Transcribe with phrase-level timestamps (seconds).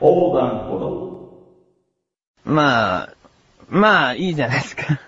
[0.00, 1.10] 横断歩道。
[2.44, 3.14] まあ、
[3.68, 5.00] まあ、いいじゃないですか。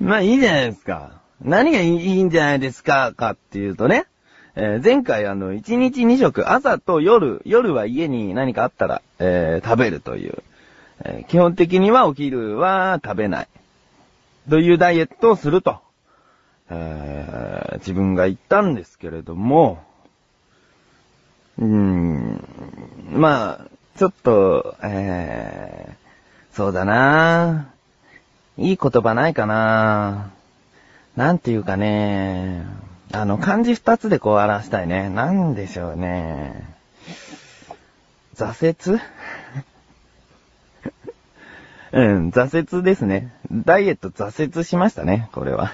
[0.00, 1.20] まあ、いいじゃないですか。
[1.42, 4.06] 何がいいんじゃないですか、かっていうとね。
[4.56, 10.42] えー前回あの、1日2食、朝と夜、夜は家に何かあったら、えー食べるという、
[11.04, 13.48] えー基本的にはお昼は食べない。
[14.48, 15.78] というダイエットをすると、
[16.70, 19.78] え自分が言ったんですけれども、
[21.60, 22.42] うん、
[23.12, 27.74] まあ、ちょっと、えー、そうだな
[28.56, 30.30] いい言葉ないかな
[31.16, 32.64] なんていうかね、
[33.12, 35.10] あの、漢字二つでこう表したいね。
[35.10, 36.66] なんでしょうね。
[38.36, 39.00] 挫折？
[41.92, 43.34] うん、挫折ですね。
[43.50, 45.72] ダイエット挫折しましたね、これは。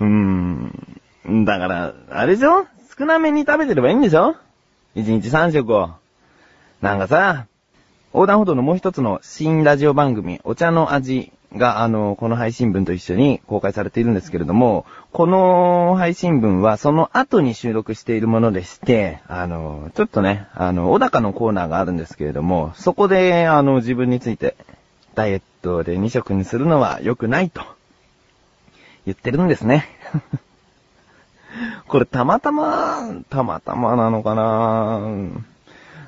[0.00, 1.44] うーん。
[1.44, 2.66] だから、あれでしょ
[2.98, 4.36] 少なめに食べてればいいんでしょ？
[4.94, 5.90] 一日三食を。
[6.80, 7.46] なんかさ、
[8.12, 24.56] 横断歩道のもう一つの新ラジオ番組、お茶の味が、あの、この配信分と一緒に公開されているんですけれども、この配信分はその後に収録しているものでして、あの、ちょっとね、あの、小高のコーナーがあるんですけれども、そこで、あの、自分について、
[25.14, 27.62] ダイエットで2食にするのは良くないと、
[29.06, 29.86] 言ってるんですね。
[31.88, 35.00] これたまたま、たまたまなのかな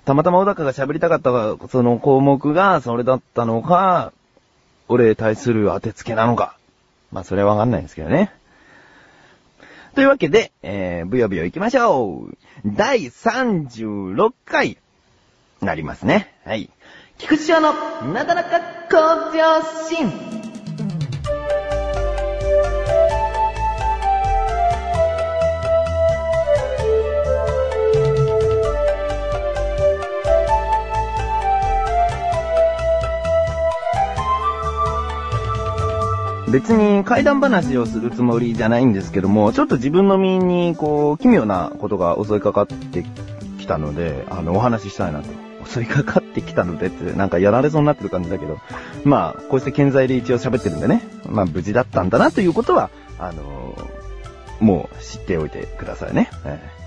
[0.04, 1.30] たまたま小高が喋りたかった
[1.68, 4.12] その項目がそれだったのか、
[4.88, 6.56] 俺に対する当てつけなのか。
[7.12, 8.32] まあそれはわかんないんですけどね。
[9.94, 12.36] というわけで、えー、ぶよぶよ行きましょう。
[12.64, 14.78] 第36回、
[15.60, 16.34] なりますね。
[16.44, 16.70] はい。
[17.18, 17.72] 菊池翔の
[18.12, 20.31] なだらか向上心。
[36.52, 43.04] 別に怪談話をするつもりじゃないんですけども、ちょっと自分の身に、こう、奇妙なことが襲いかかって
[43.58, 45.28] きたので、あの、お話ししたいなと。
[45.64, 48.58] 襲いかかってきたのでって、なんかやられそうになってる感じだけど、
[49.04, 53.42] まあ、こうして健在で一応喋ってるんでね、まあ、無事だったんだなということは、あの
[54.58, 56.28] もう知っておいてくださいね。
[56.44, 56.82] えー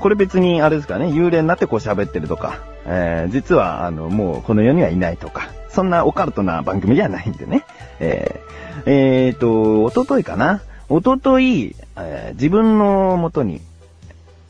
[0.00, 7.66] これ別に、あれですかね、幽霊になってこう喋ってるとか、えー実は、あの、もうこの世にはいないとか、そんなオカルトな番組ではないんでね。
[8.00, 13.60] えー、えーと、おとといかなおととい、えー自分の元に、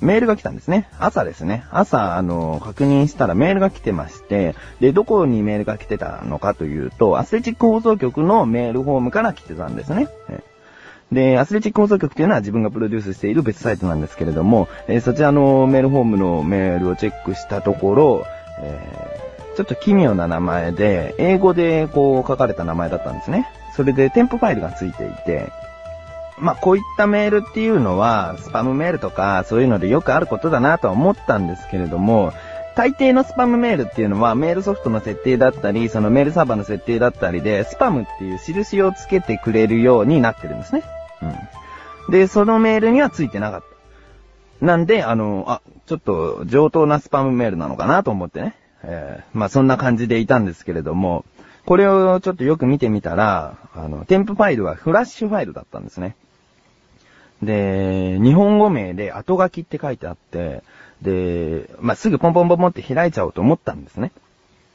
[0.01, 0.89] メールが来たんですね。
[0.99, 1.65] 朝ですね。
[1.71, 10.09] 朝、あの、確認したらメールが来てまして、で、どこにメールが来てたのかというと、アスレチック放送局のメールフォームから来てたんですね。
[11.13, 18.25] で、アスレチック放送局っていうのは自分がプロデュースしている別サイトなんですけれども、えーそちらのメールフォームのメールをチェックしたところ、
[18.63, 19.10] え
[19.61, 23.47] ちょっと奇妙な名前で、英語でこう書かれた名前だったんですね。
[23.77, 25.53] それで添付ファイルがついていて、
[26.39, 32.33] まあ、こういったメールっていうのは、スパムメールとか、そういうのでよくあることだなとは思ったんですけれども、
[32.75, 40.85] 大抵のスパムメールっていうのは、メールソフトの設定だったり、そのメールサーバーの設定だったりで、スパムっていう印をつけてくれるようになってるんですね。
[42.09, 42.13] うん。
[42.13, 43.61] で、そのメールにはついてなかっ
[44.61, 44.65] た。
[44.65, 48.57] なんで、あの、あ、ちょっと上等なスパムメールなのかなと思ってね。
[48.83, 51.25] えーまあそんな感じでいたんですけれども、
[51.67, 56.17] これをちょっとよく見てみたら、あの、添付ファイルはフラッシュファイルだったんですね。
[57.43, 60.63] で、日本語名で後書きって書いてあって、
[61.03, 64.13] で、まあ、すぐポンポンポンポンって開いちゃおうと思ったんですね。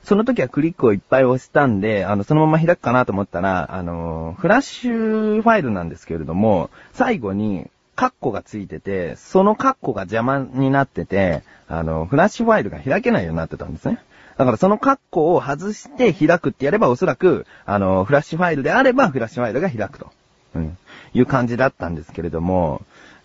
[0.04, 14.00] その時はクリックをいっぱい押したんで、あの、そのまま開くかなと思ったら、あの、フラッシュファイルなんですけれども、最後に、カッコがついてて、そのカッコが邪魔になってて、あの、フラッシュファイルが開けないようになってたんですね。
[14.38, 20.12] だからそのカッコを外して開くってやればおそらく、あの、フラッシュファイルであればフラッシュファイルが開くと。
[20.56, 20.78] うん。
[21.14, 22.82] いう感じだったんですけれども、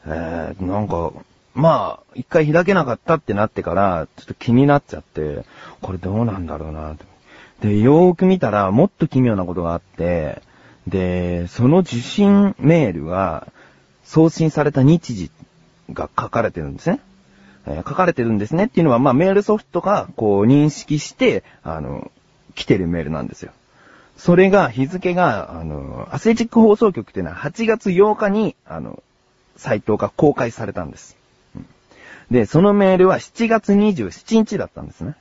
[0.06, 1.12] えー、なんか、
[1.54, 5.44] まあ、一回開けなかったってなってから、ちょっと気になっちゃって、
[5.82, 7.04] これどうなんだろうなと
[7.60, 10.42] で、よーく見たら、もっと奇妙なことがあって、
[10.86, 13.48] で、その受信メールは、
[14.10, 15.30] 送信された日時
[15.92, 16.98] が書かれてるんですね。
[17.66, 22.10] えー書かれてるんですねっていうのは、まあ、メールソフトが、こう、認識して、あの、
[22.56, 23.52] 来てるメールなんですよ。
[24.16, 29.00] それが、日付が、あの、アスレチック放送局っていうのは8月8日に、あの、
[29.56, 31.16] サイトが公開されたんです。
[32.32, 35.14] で、そのメールは7月27日だったんですね。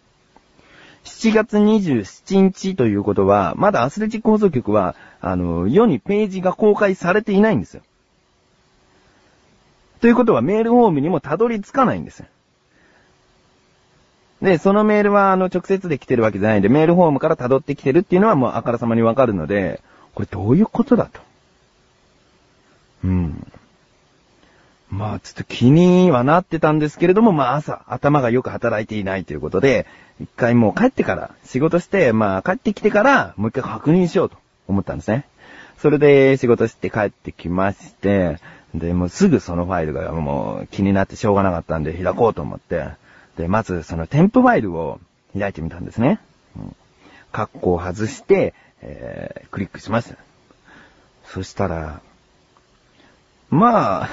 [1.04, 7.84] 7月27日ということは、まだアスレチック放送局は、あの、世にページが公開されていないんですよ。
[10.02, 12.24] ということはメールフォームにもたどり着かないんです。
[14.42, 19.82] で、そのメールは、あの、直接で来てるわけじゃないんで、メールフォームから辿ってきてるっていうのはもうあからさまにわかるので、
[20.16, 21.20] これどういうことだと。
[23.04, 23.52] うん。
[24.90, 29.86] まあ、ちょっと気にはなってたんですけれども、まあ朝、頭がよく働いていないということで、
[30.22, 34.38] 一回もう帰ってから、仕事して、まあ帰ってきてから、もう一回確認しようと
[34.68, 35.26] 思ったんですね。
[35.78, 38.40] それで仕事して帰ってきまして、
[38.74, 42.90] で、もうすぐそのファイルがもう気になってしょうがなかったんで開こうと思って、
[43.38, 45.00] で、まずその添付ファイルを
[45.38, 46.20] 開いてみたんですね。
[46.58, 46.76] うん。
[47.32, 50.16] カッコを外して、えー、クリックしました。
[51.26, 52.02] そしたら、
[53.50, 54.10] まあ、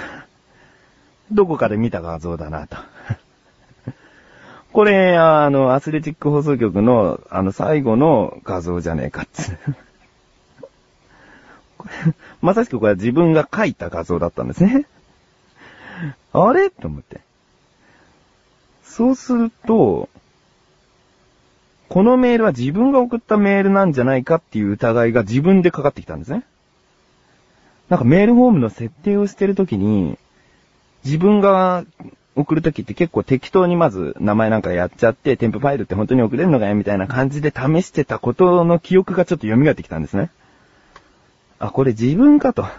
[1.33, 2.77] どこかで見た画像だなと。
[4.73, 9.57] これ、あの、アスレチック放送局の、あの、最後の画像じゃねえかっつ。
[12.41, 14.87] まさしくこれは自分が描いた画像だったんですね。
[16.33, 16.71] あれ？
[16.71, 17.21] と思って。
[18.85, 20.09] そうすると、
[21.89, 26.43] このメールは自分が送ったメールなんじゃないかっていう疑いが自分でかかってきたんですね。
[27.89, 30.19] なんかメールフォームの設定をしてるときに、
[31.05, 31.85] 自分が
[32.35, 40.31] 送るときって結構適当にまず名前なんかやっちゃって、添付ファイルって本当に送れるのかよみたいな感じで試してたことの記憶がちょっと蘇ってきたんですね。
[41.59, 42.67] あ、これ自分かと。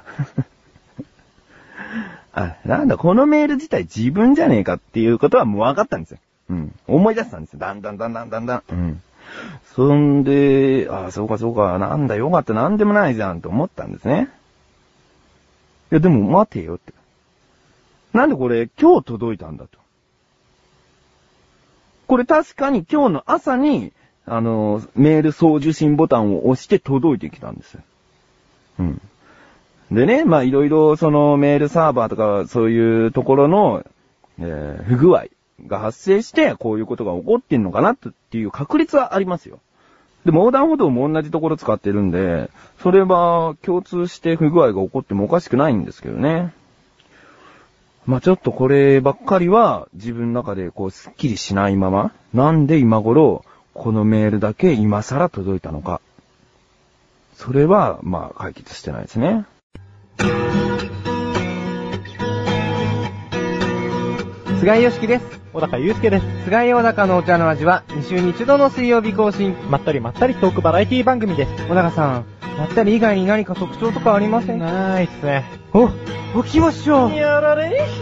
[2.34, 6.20] あ、なんだ、このメール自体自分じゃねえかっていうことはもう分かったんですよ。
[6.50, 6.76] うん。
[6.88, 7.60] 思い出したんですよ。
[7.60, 8.64] だんだんだんだんだんだん。
[8.70, 9.02] うん。
[9.76, 14.30] そんで、あ、そうかそうか、なんだよかった、なんでもないじゃんと思ったんですね。
[15.92, 16.94] いや、でも待てよって。
[18.14, 19.78] なんでこれ今日届いたんだと。
[22.08, 23.92] これ確かに今日の朝に、
[24.26, 27.82] あの、メール送受信ボタンを押して届いてきたんですよ。
[28.80, 29.02] うん。
[29.92, 33.86] でね、まあいろいろそのメールサーバーとかそういうところの、
[34.40, 35.28] えー、不具合
[35.66, 39.60] が発生してこういうことが起こってんのかなっていう確率はありますよ。
[40.26, 42.50] でも横断歩道も同じところ使ってるんで、
[42.82, 46.54] それは共通して不具合が起こってもおかしくないんですけどね。
[48.06, 53.44] まあ、ちょっとこればっかりは自分の中でこうスッキリしないまま、なんで今頃
[53.74, 56.02] このメールだけ今更届いたのか。
[57.38, 59.46] それは、まあ、解決してないですね。
[64.60, 65.40] 菅井よしきです。
[65.54, 66.26] 小高祐介です。
[66.46, 69.56] 菅井小高のお茶の味は2週に1度の水曜日更新。
[69.70, 71.68] まったりまったりトークバラエティ番組です。
[71.68, 72.26] 小高さん、
[72.58, 74.60] まったり以外に何か特徴とかありません？
[74.60, 75.46] ないっすね。
[75.74, 75.90] お、
[76.44, 77.14] 起きましょう。
[77.14, 78.02] やられひ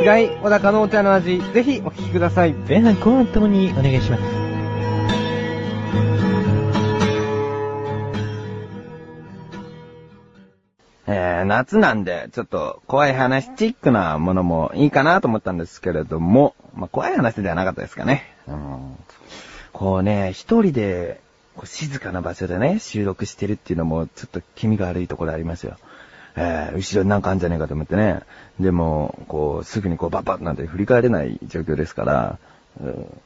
[0.00, 2.52] 菅井小高のお茶の味、ぜひお聞きください。
[2.68, 4.22] 前半後半ともにお願いします。
[11.44, 18.24] 夏なんで、ちょっと怖い話チックなものもいいかなと思ったんですけれども、まあ、怖い話ではなかったですかね。
[18.46, 18.96] うん、
[19.72, 21.20] こうね、一人で、
[21.56, 25.76] こう静かな場所でね、収録してるっていうのも、ちょっと気味が悪いところありますよ。
[26.36, 28.20] えー、後ろになんかあんじゃねえかと思ってね。
[28.58, 32.38] でも、こう、すぐにこう、バッバッなんて振り返れない状況ですから、
[32.80, 33.20] うん、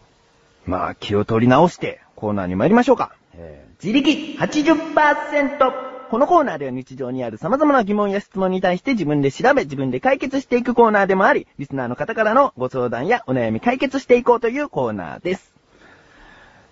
[0.66, 3.12] まあ、気を取り直して、コーナーに参りましょうか。
[3.34, 5.87] えー、自力80%。
[6.10, 15.52] このコーナーでは日常にある様々な疑問や質問に対して自分で調べ、自分で解決していくコーナーでもあり、リスナーの方からのご相談やお悩み解決していこうというコーナーです。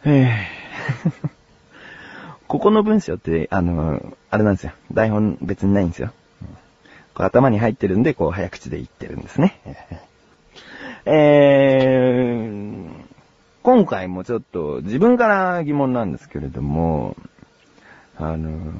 [0.04, 1.36] えー
[2.48, 4.72] ここの文章って、あの、あれなんですよ。
[4.92, 6.12] 台本別にないんですよ。
[7.12, 9.60] こう頭に入ってるんで、こう早口で言ってるんですね。
[11.06, 12.88] えー、
[13.62, 17.16] 今回もちょっと自分から疑問なんですけれども、
[18.16, 18.72] あの、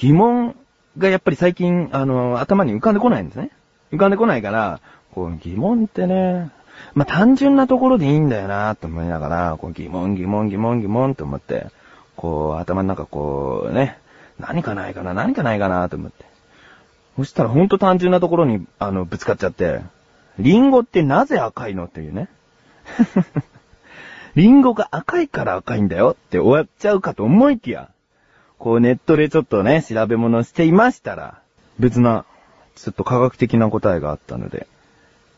[0.00, 0.56] 疑問
[0.96, 3.50] がやっぱり最近、あの、頭に浮かんでこないんですね。
[3.92, 4.80] 浮かんでこないから、
[5.14, 6.50] こう疑問ってね、
[6.94, 11.66] まあ、単純なところでいいんだよなと思いながら、こう疑問疑問疑問疑問と思って、
[12.16, 13.98] こう頭の中こうね、
[14.38, 16.24] 何かないかな、何かないかなと思って。
[17.16, 19.82] そしたらほんと単純なところに、あの、ぶつかっちゃって、
[20.38, 22.28] リンゴってなぜ赤いのっていうね。
[24.34, 27.90] リンゴが赤いから赤いんだよって終わっちゃうかと思いきや、
[28.60, 31.40] こうネットでちょっとね、調べ物していましたら、
[31.78, 32.26] 別な、
[32.76, 34.66] ちょっと科学的な答えがあったので、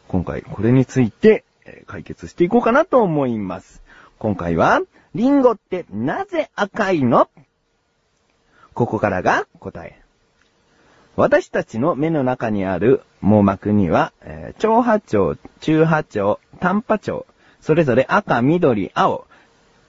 [0.08, 1.44] 今回これについて
[1.86, 3.80] 解決していこうかなと思います。
[4.18, 4.80] 今回は、
[5.14, 7.28] リンゴってなぜ赤いの？
[8.74, 10.02] ここからが答え。
[11.14, 17.26] 私たちの目の中にある網膜には、えー、超波長、中波長、単波長、
[17.60, 19.28] それぞれ赤、緑、青、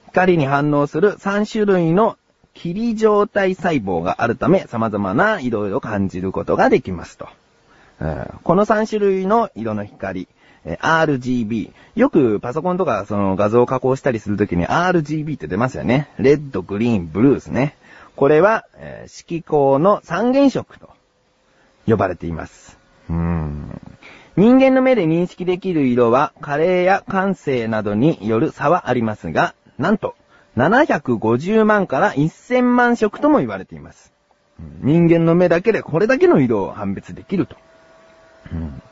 [0.06, 2.16] 光に反応する3種類の
[2.54, 7.28] 霧状態細胞があるため様々な色を感じることができますと。
[8.42, 10.28] この3種類の色の光、
[10.64, 11.72] RGB。
[11.94, 16.08] よくパソコンとかその画像を加工したりするときに RGB って出ますよね。
[16.18, 17.76] レッド、グリーン、ブルーですね。
[18.16, 20.88] これは、えー色光の三原色と
[21.86, 22.78] 呼ばれています。
[23.10, 23.80] うん
[24.36, 30.16] 人間の目で認識できる色は、加齢や感性などによる差はありますが、なんと、
[30.56, 34.12] 750万から1000万色とも言われています。
[34.80, 37.56] 人間の目だけでこれだけの色を判別できると。
[38.52, 38.82] うん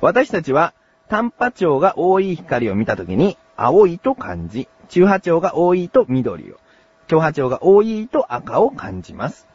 [0.00, 0.74] 私たちは、
[1.08, 6.56] 単波長が多い光を見たときに、青いと感じ、中波長が多いと緑を、
[7.08, 9.48] 強波長が多いと赤を感じます。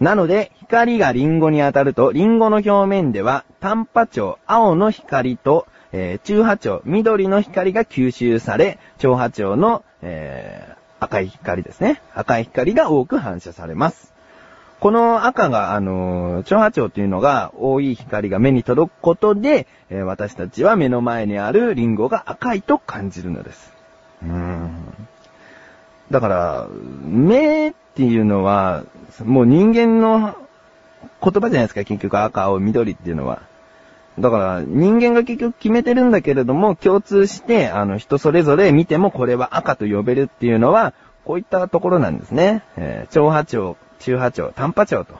[0.00, 12.00] なので、光がリンゴに当たると、リンゴの表面では、単波長、青の光と、えー中波長、緑の光が吸収され、長波長の、えー赤い光ですね。
[12.14, 14.14] 赤い光が多く反射されます。
[14.78, 23.72] この赤が、あのー、長波長というのが多い光が目に届くことで、えー私たちは目の前にあるリンゴが赤いと感じるのです。
[24.22, 24.70] うん。
[26.10, 26.68] だから、
[27.04, 28.84] 目っていうのは、
[29.24, 30.36] もう人間の
[31.20, 33.42] 言葉じゃないですか、結局赤、青、緑っていうのは。
[34.18, 40.92] だから、人間が結局決めてるんだけれども、共通して、あの、人それぞれ見てもこれは赤と呼べるっていうのは、
[41.24, 42.62] こういったところなんですね。
[42.76, 45.14] えー長波長、中波長、単波長と。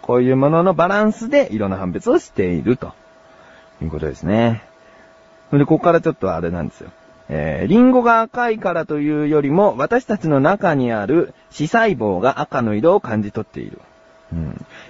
[0.00, 2.94] こういうもののバランスで色の判別をしていると。
[3.82, 4.62] いうことですね。
[5.52, 6.90] で、ここからちょっとあれなんですよ。
[7.28, 13.80] えー、リンゴが赤いからというよりも、私たちの中にある視細胞が赤の色を感じ取っている。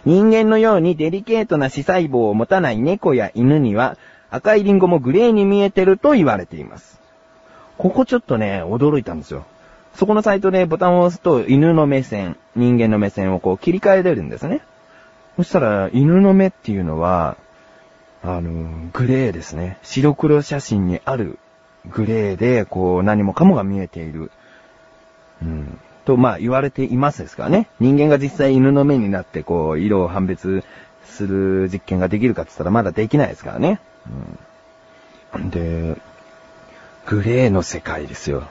[0.05, 3.97] 人間のようにデリケートな視細胞を持たない猫や犬には、
[4.31, 7.01] 赤いリンゴもグレーに見えてると言われています。
[7.79, 9.45] ここちょっとね、驚いたんですよ。
[9.95, 14.61] そこのサイトでボタンを押すと、犬の目線、人間の目線をこう切り替えれるんですね。
[15.37, 17.37] そしたら、犬の目っていうのは、
[18.23, 19.79] あの、グレーですね。
[19.83, 21.39] 白黒写真にある
[21.91, 24.31] グレーで、こう、何もかもが見えている。
[26.09, 27.69] と、まあ、言われていますですからね。
[27.81, 30.65] 人間が実際犬の目になって、こう、色を判別
[31.05, 33.79] する実験ができるかって言ったらまだできないですからね。
[35.35, 35.51] うん。
[35.51, 35.99] で、
[37.05, 38.45] グレーの世界ですよ。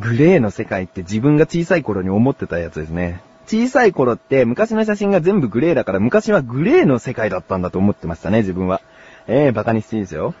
[0.00, 3.20] グレーの世界って自分が小さい頃に思ってたやつですね。
[3.46, 8.80] 小さい頃って昔の写真が全部グレーだから昔はグレーの世界だったんだと思ってましたね、自分は。
[9.26, 10.34] ええバカにしていいですよ。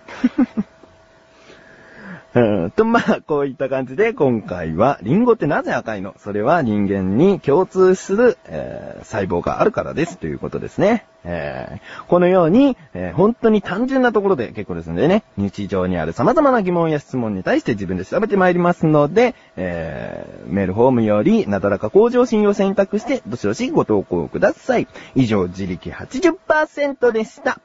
[2.38, 6.14] うんと、まあ、こういった感じで、今回は、リンゴってなぜ赤いの？
[6.18, 11.06] それは人間に共通する、えー細胞があるからですということですね。
[11.24, 24.88] えーこのように、えー本当に単純なところで結構ですのでね、日常にある様々な疑問や質問に対して自分で調べてまいりますので、えーメールフォームより、なだらか向上心を選択して、どしどしご投稿ください。
[25.14, 27.58] 以上、自力80%でした。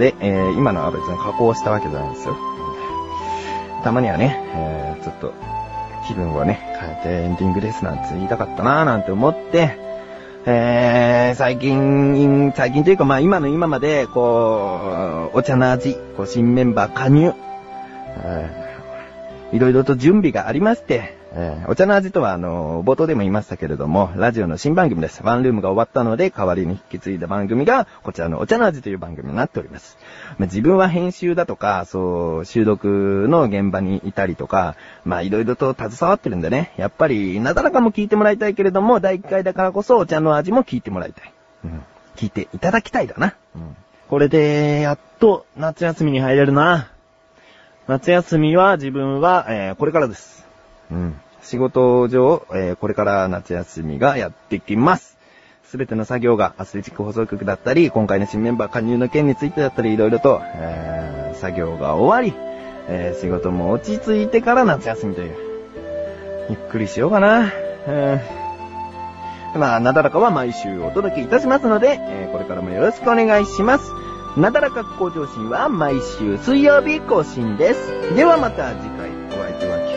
[0.00, 2.36] で、えー今のは別に加工したわけじゃないんですよ。
[3.84, 5.32] たまにはね、えーちょっと
[6.06, 9.76] 気分をね、変えてエンディングですなんて言いたかったなーなんて思って、
[10.46, 17.34] えー、最近、最近というかまあ今の今まで、こう、お茶の味、こう新メンバー加入、
[19.52, 25.22] いろいろと準備がありまして、えーお茶の味とは、あの、冒頭でも言いましたけれども、ラジオの新番組です。
[25.22, 29.96] ワンルームが終わったので、代わりに引き継いだ番組が、こちらのお茶の味という番組になっております。
[30.38, 41.32] まあ自分は編集だとか、そう、収録の現場にいたりとか、まあいろいろと携わってるんでね、やっぱり、なだらかも聞いてもらいたいけれども、第1回だからこそお茶の味も聞いてもらいたい。
[41.64, 41.82] うん。
[42.16, 43.34] 聞いていただきたいだな。
[43.54, 43.76] うん。
[44.08, 46.88] これで、やっと、夏休みに入れるな。
[47.86, 50.49] 夏休みは自分は、えーこれからです。
[51.42, 55.18] 仕事上、えーこれから夏休みがやってきます。
[55.64, 62.34] すべての作業がアスレチック放送局だったり、今回の新メンバー加入の件についてだったり、いろいろと、えー作業が終わり、
[62.88, 65.36] えー仕事も落ち着いてから夏休みという。
[66.50, 67.52] ゆっくりしようかな。
[67.86, 68.20] うん
[69.56, 73.90] まあ、なだらかは毎週お届けいたしますので、えーこれからもよろしくお願いします。
[74.36, 78.14] なだらか向上心は毎週水曜日更新です。
[78.14, 79.09] ではまた次回、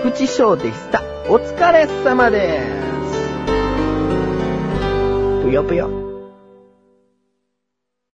[0.03, 1.01] 菊池翔でした。
[1.29, 2.67] お疲れ様です。
[5.45, 6.02] ぷよぷよ。